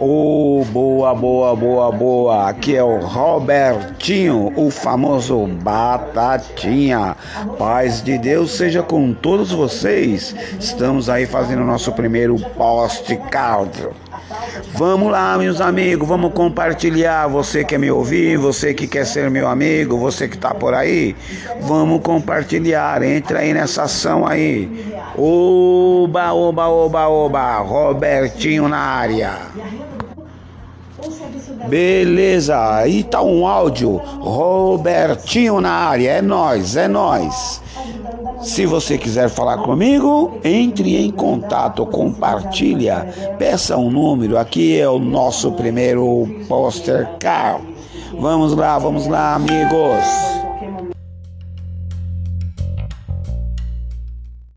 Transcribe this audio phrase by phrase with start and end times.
[0.00, 2.48] Oh, boa, boa, boa, boa.
[2.48, 7.16] Aqui é o Robertinho, o famoso Batatinha.
[7.58, 10.34] Paz de Deus seja com todos vocês.
[10.58, 13.90] Estamos aí fazendo o nosso primeiro postcard.
[14.74, 17.28] Vamos lá, meus amigos, vamos compartilhar.
[17.28, 21.14] Você quer me ouvir, você que quer ser meu amigo, você que tá por aí,
[21.60, 23.02] vamos compartilhar.
[23.02, 24.68] Entra aí nessa ação aí.
[26.02, 27.58] Oba, oba, oba, oba.
[27.58, 29.38] Robertinho na área.
[31.68, 33.98] Beleza, aí tá um áudio.
[34.18, 36.10] Robertinho na área.
[36.10, 37.62] É nós, é nós.
[38.40, 43.06] Se você quiser falar comigo, entre em contato, compartilha,
[43.38, 44.36] peça um número.
[44.36, 47.60] Aqui é o nosso primeiro poster car.
[48.18, 50.31] Vamos lá, vamos lá, amigos.